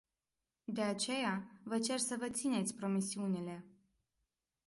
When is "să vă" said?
1.97-2.29